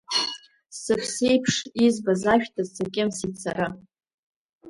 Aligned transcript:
Сыԥсеиԥш 0.79 1.55
избаз 1.85 2.21
ашәҭыц 2.33 2.69
сакьымсит 2.75 3.33
сара. 3.43 3.67